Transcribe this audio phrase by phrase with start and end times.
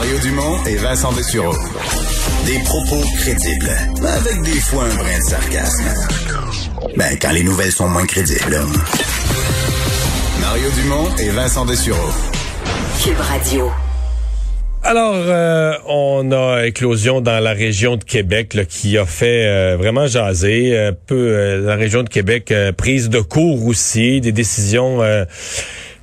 [0.00, 1.54] Mario Dumont et Vincent Dessureau.
[2.46, 3.70] Des propos crédibles,
[4.02, 5.84] avec des fois un brin de sarcasme.
[6.96, 8.60] Ben, quand les nouvelles sont moins crédibles.
[10.40, 12.08] Mario Dumont et Vincent Dessureau.
[13.04, 13.70] Cube Radio.
[14.82, 19.76] Alors, euh, on a éclosion dans la région de Québec là, qui a fait euh,
[19.76, 20.78] vraiment jaser.
[20.78, 25.02] Un peu euh, la région de Québec prise de court aussi, des décisions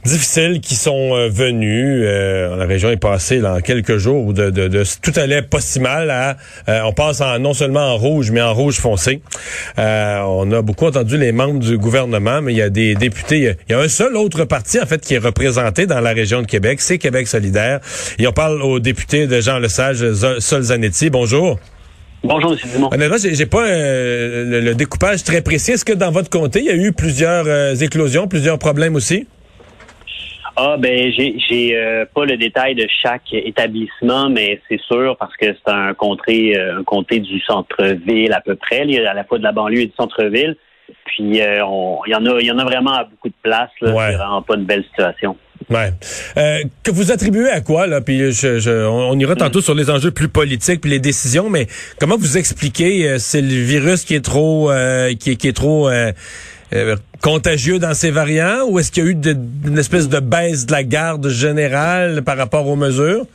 [0.07, 2.03] difficiles qui sont euh, venus.
[2.03, 5.79] Euh, la région est passée dans quelques jours où de, de, tout allait pas si
[5.79, 6.37] mal à
[6.69, 9.21] euh, on passe en, non seulement en rouge mais en rouge foncé.
[9.77, 13.55] on a beaucoup entendu les membres du gouvernement, mais il y a des députés.
[13.67, 16.41] Il y a, un seul autre parti en fait qui est représenté dans la région
[16.41, 17.79] de Québec, c'est Québec solidaire.
[18.17, 21.09] Et on parle aux députés de Jean Lesage, Sol Zanetti.
[21.09, 21.59] Bonjour.
[22.23, 22.57] Bonjour, M.
[22.73, 22.89] Dumont.
[22.91, 25.71] Honnêtement, j'ai pas le, découpage très précis.
[25.71, 29.27] Est-ce que dans votre comté, il y a eu plusieurs éclosions, plusieurs problèmes aussi?
[30.59, 35.37] Ah ben j'ai j'ai euh, pas le détail de chaque établissement, mais c'est sûr parce
[35.37, 39.11] que c'est un comté euh, un comté du centre-ville à peu près, il y a
[39.11, 40.57] à la fois de la banlieue et du centre-ville.
[41.05, 41.63] Puis euh,
[42.07, 44.15] il y en a il y en a vraiment à beaucoup de places là, c'est
[44.15, 45.37] vraiment pas une belle situation.
[45.69, 45.91] Ouais.
[46.83, 48.01] que vous attribuez à quoi là?
[48.01, 51.67] Puis je, on, ira tantôt sur les enjeux plus politiques puis les décisions, mais
[51.99, 54.71] comment vous expliquez c'est le virus qui est trop
[55.19, 55.87] qui, qui est trop
[56.73, 59.15] euh, contagieux dans ces variants ou est-ce qu'il y a eu
[59.65, 63.25] une espèce de baisse de la garde générale par rapport aux mesures?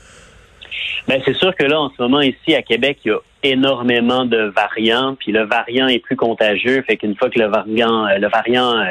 [1.08, 4.26] Ben, c'est sûr que là, en ce moment, ici, à Québec, il y a énormément
[4.26, 8.18] de variants, puis le variant est plus contagieux, fait qu'une fois que le variant, euh,
[8.18, 8.86] le variant euh,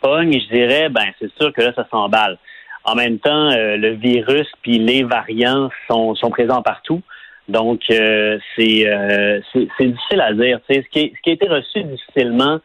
[0.00, 2.38] pogne, je dirais, ben, c'est sûr que là, ça s'emballe.
[2.84, 7.02] En même temps, le virus puis les variants sont, sont présents partout.
[7.48, 10.58] Donc, c'est, difficile à dire.
[10.70, 12.60] Ce qui, ce qui a été reçu difficilement,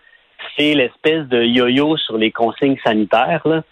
[0.57, 3.63] c'est l'espèce de yo-yo sur les consignes sanitaires.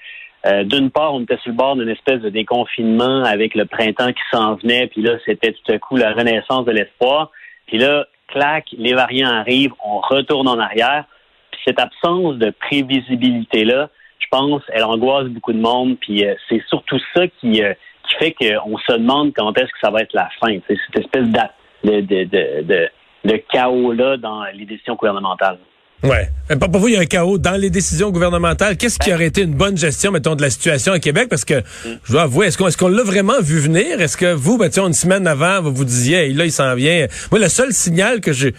[0.46, 4.12] Euh, d'une part, on était sur le bord d'une espèce de déconfinement avec le printemps
[4.12, 7.32] qui s'en venait, puis là, c'était tout à coup la renaissance de l'espoir.
[7.68, 11.06] Puis là, clac, les variants arrivent, on retourne en arrière.
[11.52, 13.90] Puis cette absence de prévisibilité-là,
[14.20, 15.98] je pense, elle angoisse beaucoup de monde.
[16.00, 17.74] Puis euh, c'est surtout ça qui, euh,
[18.08, 20.58] qui fait qu'on se demande quand est-ce que ça va être la fin.
[20.68, 22.90] C'est cette espèce de, de, de, de,
[23.26, 25.60] de chaos-là dans les décisions gouvernementales.
[26.04, 26.30] Ouais.
[26.60, 28.76] Pour vous, il y a un chaos dans les décisions gouvernementales.
[28.76, 31.28] Qu'est-ce qui aurait été une bonne gestion, mettons, de la situation à Québec?
[31.30, 31.62] Parce que,
[32.04, 34.02] je dois avouer, est-ce qu'on est l'a vraiment vu venir?
[34.02, 37.08] Est-ce que vous, ben, une semaine avant, vous vous disiez, là, il s'en vient.
[37.32, 38.56] Moi, le seul signal que j'ai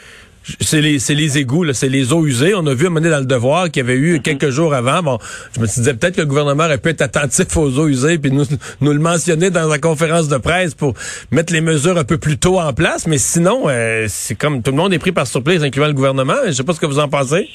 [0.60, 2.54] c'est les, c'est les égouts, c'est les eaux usées.
[2.54, 4.22] On a vu à mener dans le devoir qu'il y avait eu mhm.
[4.22, 5.03] quelques jours avant.
[5.03, 5.19] Bon,
[5.54, 8.30] je me disais peut-être que le gouvernement aurait pu être attentif aux eaux usées puis
[8.30, 8.44] nous,
[8.81, 10.94] nous le mentionner dans la conférence de presse pour
[11.31, 13.06] mettre les mesures un peu plus tôt en place.
[13.06, 16.34] Mais sinon, euh, c'est comme tout le monde est pris par surprise, incluant le gouvernement.
[16.47, 17.48] Je sais pas ce que vous en pensez.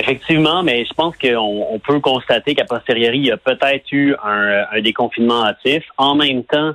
[0.00, 4.14] Effectivement, mais je pense qu'on on peut constater qu'à posteriori, il y a peut-être eu
[4.24, 5.82] un, un déconfinement hâtif.
[5.96, 6.74] En même temps,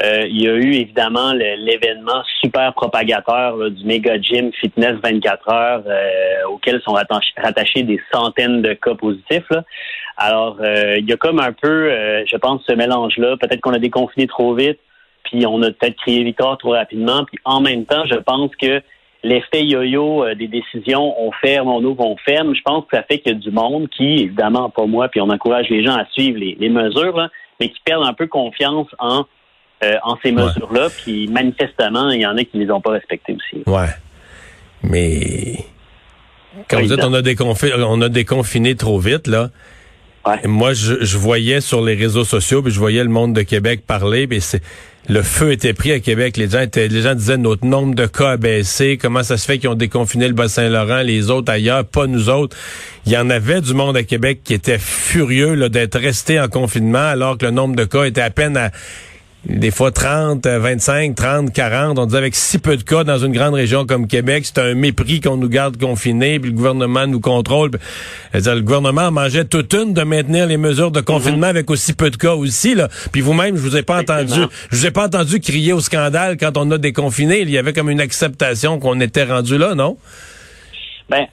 [0.00, 5.82] euh, il y a eu évidemment l'événement super propagateur du méga gym fitness 24 heures
[5.86, 6.94] euh, auquel sont
[7.36, 9.52] rattachés des centaines de cas positifs.
[10.16, 11.90] Alors, euh, il y a comme un peu,
[12.26, 13.36] je pense, ce mélange-là.
[13.36, 14.78] Peut-être qu'on a déconfiné trop vite,
[15.24, 17.24] puis on a peut-être crié victoire trop rapidement.
[17.24, 18.80] Puis en même temps, je pense que
[19.22, 23.18] l'effet yo-yo des décisions, on ferme, on ouvre, on ferme, je pense que ça fait
[23.18, 26.06] qu'il y a du monde qui, évidemment pas moi, puis on encourage les gens à
[26.06, 27.28] suivre les, mesures,
[27.60, 29.26] mais qui perdent un peu confiance en
[29.82, 30.88] euh, en ces mesures-là.
[30.90, 33.62] Puis manifestement, il y en a qui ne les ont pas respectées aussi.
[33.66, 33.88] Ouais.
[34.82, 35.64] Mais
[36.68, 39.50] quand vous dites on a, déconfiné, on a déconfiné trop vite, là.
[40.26, 40.46] Ouais.
[40.46, 43.82] Moi, je, je, voyais sur les réseaux sociaux, puis je voyais le monde de Québec
[43.84, 44.62] parler, puis c'est
[45.08, 46.36] le feu était pris à Québec.
[46.36, 48.98] Les gens étaient, les gens disaient notre nombre de cas a baissé.
[49.00, 52.56] Comment ça se fait qu'ils ont déconfiné le Bas-Saint-Laurent, les autres ailleurs, pas nous autres?
[53.06, 56.98] Il y en avait du monde à Québec qui était furieux d'être resté en confinement
[56.98, 58.70] alors que le nombre de cas était à peine à
[59.44, 61.98] des fois 30, 25, 30, 40.
[61.98, 64.74] On dit avec si peu de cas dans une grande région comme Québec, c'est un
[64.74, 67.70] mépris qu'on nous garde confinés, puis le gouvernement nous contrôle.
[68.32, 72.16] le gouvernement mangeait toute une de maintenir les mesures de confinement avec aussi peu de
[72.16, 72.74] cas aussi.
[72.74, 72.88] Là.
[73.10, 74.40] Puis vous-même, je vous ai pas entendu,
[74.70, 77.40] je vous ai pas entendu crier au scandale quand on a déconfiné.
[77.40, 79.96] Il y avait comme une acceptation qu'on était rendu là, non?
[81.12, 81.26] Ben,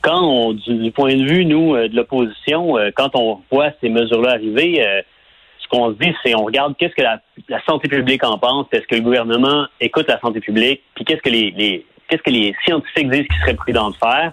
[0.00, 3.90] quand on, du, point de vue, nous, euh, de l'opposition, euh, quand on voit ces
[3.90, 5.02] mesures-là arriver, euh,
[5.72, 7.20] qu'on se dit, c'est on regarde qu'est-ce que la,
[7.66, 11.30] santé publique en pense, est-ce que le gouvernement écoute la santé publique, puis qu'est-ce que
[11.30, 14.32] les, qu'est-ce que les scientifiques disent qu'il serait prudent de faire.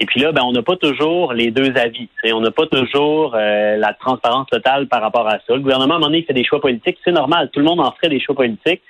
[0.00, 2.08] Et puis là, ben, on n'a pas toujours les deux avis.
[2.24, 5.54] On n'a pas toujours euh, la transparence totale par rapport à ça.
[5.54, 6.98] Le gouvernement, à un moment donné, fait des choix politiques.
[7.04, 7.50] C'est normal.
[7.52, 8.82] Tout le monde en ferait des choix politiques.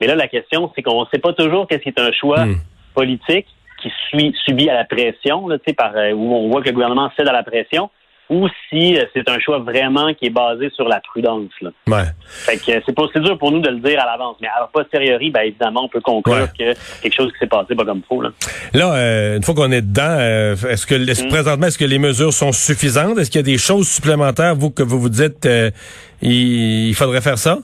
[0.00, 2.44] Mais là, la question, c'est qu'on ne sait pas toujours qu'est-ce qui est un choix
[2.44, 2.56] hmm.
[2.94, 3.46] politique
[3.80, 7.10] qui suit, subit à la pression, là, par, euh, où on voit que le gouvernement
[7.16, 7.88] cède à la pression
[8.30, 11.50] ou si euh, c'est un choix vraiment qui est basé sur la prudence.
[11.60, 11.70] Là.
[11.86, 12.04] Ouais.
[12.26, 14.60] Fait que c'est pas c'est dur pour nous de le dire à l'avance, mais à
[14.60, 18.02] la posteriori, ben évidemment, on peut conclure que quelque chose qui s'est passé pas comme
[18.06, 18.20] faut.
[18.20, 18.30] Là,
[18.74, 21.28] là euh, une fois qu'on est dedans, euh, est-ce que mm.
[21.28, 23.18] présentement, est-ce que les mesures sont suffisantes?
[23.18, 25.48] Est-ce qu'il y a des choses supplémentaires, vous, que vous vous dites
[26.20, 27.58] il, faudrait faire ça?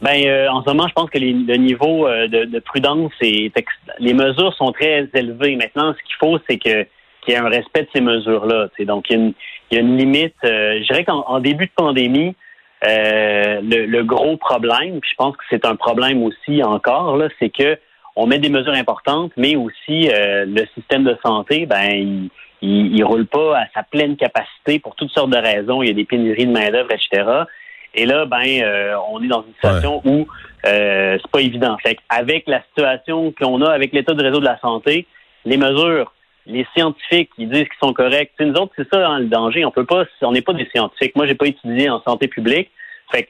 [0.00, 3.52] Ben, en ce moment, je pense que les, le niveau de, prudence, est
[3.98, 5.56] les mesures sont très élevées.
[5.56, 6.86] Maintenant, ce qu'il faut, c'est que
[7.22, 8.68] qu'il y ait un respect de ces mesures-là.
[8.80, 9.34] Donc, il
[9.70, 10.34] y, a une, limite.
[10.44, 12.34] Euh, je dirais qu'en début de pandémie,
[12.86, 17.50] euh, le, gros problème, puis je pense que c'est un problème aussi encore, là, c'est
[17.50, 17.78] que
[18.14, 22.30] on met des mesures importantes, mais aussi euh, le système de santé, ben, il,
[22.60, 25.82] il, roule pas à sa pleine capacité pour toutes sortes de raisons.
[25.82, 27.24] Il y a des pénuries de main-d'œuvre, etc.
[27.94, 30.26] Et là, ben, on est dans une situation où
[30.66, 31.76] euh, c'est pas évident.
[31.82, 35.06] Fait avec la situation qu'on a avec l'état du réseau de la santé,
[35.44, 36.12] les mesures
[36.46, 38.32] les scientifiques qui disent qu'ils sont corrects.
[38.40, 39.64] nous autres, c'est ça hein, le danger.
[39.64, 41.14] On peut pas, on n'est pas des scientifiques.
[41.16, 42.70] Moi, j'ai pas étudié en santé publique.
[43.10, 43.28] Fait que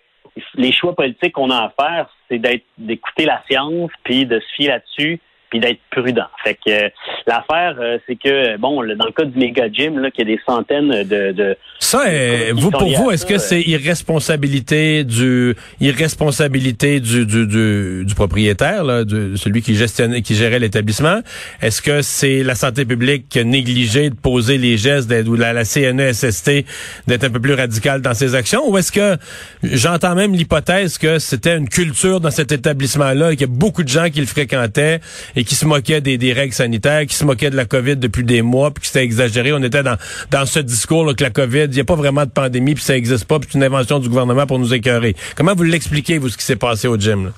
[0.54, 4.46] les choix politiques qu'on a à faire, c'est d'être d'écouter la science puis de se
[4.54, 5.20] fier là-dessus
[5.52, 6.28] puis d'être prudent.
[6.42, 6.88] Fait que euh,
[7.26, 10.34] l'affaire, euh, c'est que bon, dans le cas du méga gym, là, qu'il y a
[10.34, 17.00] des centaines de, de ça, euh, vous pour vous, est-ce que c'est irresponsabilité du irresponsabilité
[17.00, 21.20] du du, du, du propriétaire, là, de celui qui gestionnait, qui gérait l'établissement?
[21.60, 25.52] Est-ce que c'est la santé publique qui a négligé de poser les gestes ou la,
[25.52, 26.64] la CNESST
[27.08, 29.18] d'être un peu plus radical dans ses actions, ou est-ce que
[29.62, 33.88] j'entends même l'hypothèse que c'était une culture dans cet établissement-là, qu'il y a beaucoup de
[33.88, 35.00] gens qui le fréquentaient
[35.36, 38.24] et qui se moquait des, des, règles sanitaires, qui se moquait de la COVID depuis
[38.24, 39.52] des mois, puis que c'était exagéré.
[39.52, 39.96] On était dans,
[40.30, 42.84] dans ce discours là, que la COVID, il n'y a pas vraiment de pandémie, puis
[42.84, 45.14] ça n'existe pas, puis c'est une invention du gouvernement pour nous écœurer.
[45.36, 47.26] Comment vous l'expliquez, vous, ce qui s'est passé au gym?
[47.26, 47.30] Là?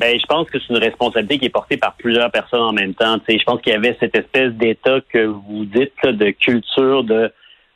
[0.00, 2.94] Ben, je pense que c'est une responsabilité qui est portée par plusieurs personnes en même
[2.94, 3.18] temps.
[3.28, 7.30] je pense qu'il y avait cette espèce d'état que vous dites de culture de,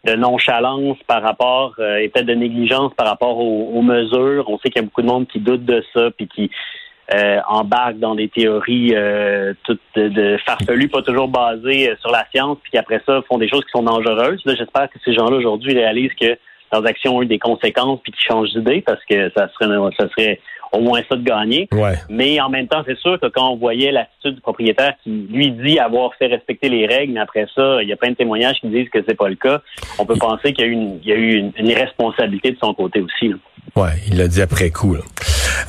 [0.05, 4.49] de nonchalance par rapport euh, et peut-être de négligence par rapport aux, aux mesures.
[4.49, 6.51] On sait qu'il y a beaucoup de monde qui doute de ça puis qui
[7.13, 12.27] euh, embarquent dans des théories euh, toutes de, farfelues, pas toujours basées euh, sur la
[12.31, 14.41] science, puis qu'après ça font des choses qui sont dangereuses.
[14.47, 16.39] J'espère que ces gens-là aujourd'hui réalisent que
[16.73, 20.09] leurs actions ont eu des conséquences puis qu'ils changent d'idée parce que ça serait ça
[20.09, 20.41] serait
[20.73, 21.69] au moins ça de gagner.
[22.09, 25.53] Mais en même temps, c'est sûr que quand on voyait l'attitude du propriétaire qui lui
[25.53, 28.57] dit avoir fait respecter les règles, mais après ça, il y a plein de témoignages
[28.61, 29.61] qui disent que c'est pas le cas,
[29.99, 32.59] on peut penser qu'il y a eu une, il y a eu une, irresponsabilité de
[32.59, 33.29] son côté aussi.
[33.29, 33.37] Là.
[33.77, 34.97] Ouais, il l'a dit après coup.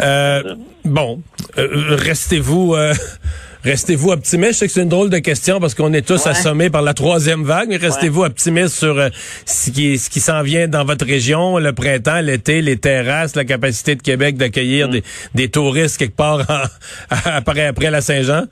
[0.02, 1.22] Euh, bon,
[1.58, 2.76] euh, restez-vous.
[2.76, 2.94] Euh,
[3.64, 4.54] restez-vous optimiste?
[4.54, 6.94] Je sais que c'est une drôle de question parce qu'on est tous assommés par la
[6.94, 8.96] troisième vague, mais restez-vous optimiste sur
[9.46, 13.46] ce qui, ce qui s'en vient dans votre région, le printemps, l'été, les terrasses, la
[13.46, 15.00] capacité de Québec d'accueillir mm.
[15.34, 16.42] des, touristes quelque part
[17.26, 18.44] après, après la Saint-Jean?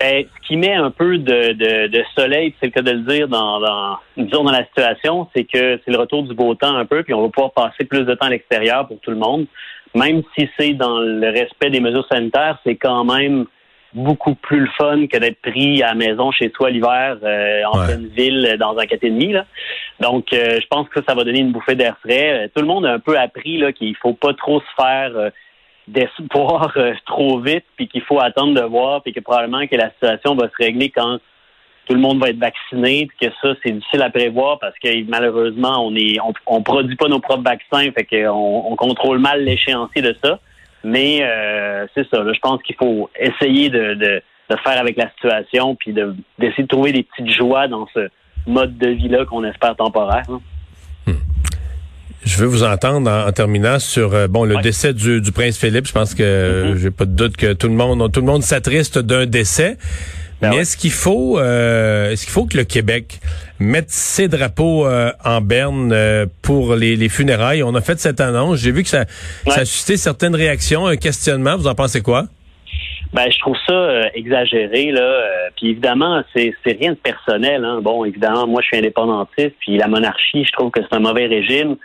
[0.00, 3.60] Ben, ce qui met un peu de, soleil, c'est le cas de le dire, dans,
[3.60, 7.02] dans, disons dans la situation, c'est que c'est le retour du beau temps un peu,
[7.02, 9.46] puis on va pouvoir passer plus de temps à l'extérieur pour tout le monde.
[9.94, 13.46] Même si c'est dans le respect des mesures sanitaires, c'est quand même
[13.92, 17.84] beaucoup plus le fun que d'être pris à la maison chez soi l'hiver euh, en
[17.84, 19.32] pleine ville dans un 4,5.
[19.32, 19.46] Là.
[20.00, 22.50] Donc, euh, je pense que ça va donner une bouffée d'air frais.
[22.54, 25.30] Tout le monde a un peu appris là, qu'il faut pas trop se faire euh,
[25.88, 29.90] d'espoir euh, trop vite, puis qu'il faut attendre de voir, puis que probablement que la
[29.90, 31.18] situation va se régler quand
[31.90, 35.04] tout le monde va être vacciné, puis que ça, c'est difficile à prévoir parce que
[35.08, 40.00] malheureusement, on est on, produit pas nos propres vaccins, fait qu'on on contrôle mal l'échéancier
[40.00, 40.38] de ça.
[40.84, 44.22] Mais euh, c'est ça, je pense qu'il faut essayer de, de,
[44.62, 48.08] faire avec la situation, puis d'essayer de, trouver des petites joies dans ce
[48.46, 50.26] mode de vie-là qu'on espère temporaire.
[52.22, 55.88] Je veux vous entendre en, terminant sur euh, bon le décès du, prince Philippe.
[55.88, 56.22] Je pense que
[56.72, 56.76] mm-hmm.
[56.76, 59.76] j'ai pas de doute que tout le monde tout le monde s'attriste d'un décès.
[60.40, 63.20] Ben Mais est-ce qu'il faut euh, est-ce qu'il faut que le Québec
[63.58, 65.94] mette ses drapeaux euh, en berne
[66.42, 67.62] pour les, funérailles?
[67.62, 68.58] On a fait cette annonce.
[68.58, 69.04] J'ai vu que ça,
[69.46, 71.56] ça a suscité certaines réactions, un questionnement.
[71.56, 72.24] Vous en pensez quoi?
[73.12, 75.24] Ben, je trouve ça exagéré là.
[75.56, 77.64] puis évidemment, c'est c'est rien de personnel.
[77.64, 77.80] Hein.
[77.82, 79.56] Bon, évidemment, moi je suis indépendantiste.
[79.60, 81.76] Puis la monarchie, je trouve que c'est un mauvais régime.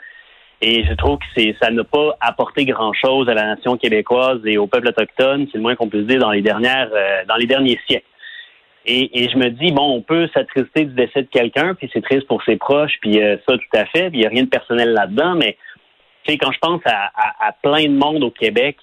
[0.61, 4.57] Et je trouve que c'est, ça n'a pas apporté grand-chose à la nation québécoise et
[4.57, 7.45] au peuple autochtone, c'est le moins qu'on puisse dire dans les dernières, euh, dans les
[7.45, 8.05] derniers siècles.
[8.85, 12.03] Et, et, je me dis, bon, on peut s'attrister du décès de quelqu'un, puis c'est
[12.03, 14.43] triste pour ses proches, puis euh, ça, tout à fait, puis il n'y a rien
[14.43, 15.57] de personnel là-dedans, mais
[16.23, 18.77] tu sais, quand je pense à, à, plein de monde au Québec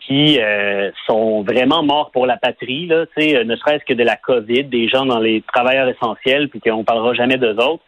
[0.00, 4.04] qui euh, sont vraiment morts pour la patrie, là, tu sais, ne serait-ce que de
[4.04, 7.82] la COVID, des gens dans les travailleurs essentiels, puis qu'on parlera jamais d'eux autres,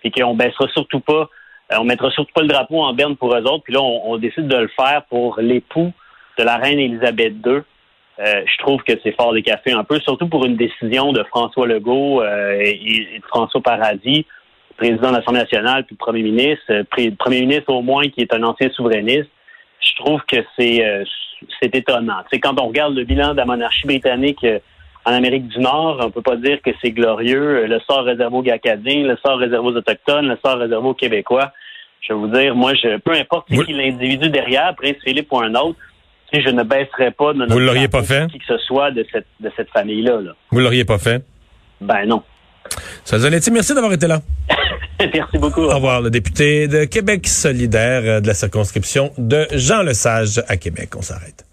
[0.00, 1.30] puis qu'on baissera surtout pas
[1.72, 3.64] euh, on mettra surtout pas le drapeau en berne pour eux autres.
[3.64, 5.92] Puis là, on, décide de le faire pour l'époux
[6.38, 7.62] de la reine Élisabeth II.
[8.20, 11.22] Euh, je trouve que c'est fort des cafés un peu, surtout pour une décision de
[11.24, 14.26] François Legault euh, et, de François Paradis
[14.76, 16.82] président de l'Assemblée nationale, puis premier ministre,
[17.18, 19.30] premier ministre au moins qui est un ancien souverainiste,
[19.78, 20.82] je trouve que c'est
[21.62, 22.24] c'est étonnant.
[22.32, 24.44] C'est quand on regarde le bilan de la monarchie britannique
[25.04, 27.66] en Amérique du Nord, on peut pas dire que c'est glorieux.
[27.66, 31.52] Le sort réservé aux Acadiens, le sort réservé aux Autochtones, le sort réservé aux Québécois.
[32.00, 35.54] Je vais vous dire, moi, je, peu importe qui l'individu derrière, Prince Philippe ou un
[35.54, 35.78] autre,
[36.42, 38.30] je ne baisserais pas de Vous l'auriez pas fait?
[38.30, 40.20] qui que ce soit de cette, de cette famille-là.
[40.20, 40.32] Là.
[40.50, 41.24] Vous l'auriez pas fait?
[41.80, 42.22] Ben non.
[43.04, 44.20] Zanetti, merci d'avoir été là.
[45.00, 45.62] merci beaucoup.
[45.62, 50.56] Au revoir, le député de Québec solidaire euh, de la circonscription de Jean Lesage à
[50.56, 50.90] Québec.
[50.96, 51.44] On s'arrête.